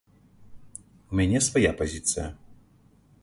[1.11, 2.27] У мяне свая пазіцыя.